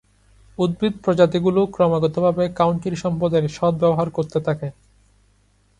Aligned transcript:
উদ্ভিদ-প্রজাতিগুলি 0.57 1.61
ক্রমাগতভাবে 1.73 2.43
কাউন্টির 2.51 2.95
সম্পদের 2.95 3.43
সদ্ব্যবহার 3.49 4.07
করতে 4.09 4.39
থাকে। 4.39 4.67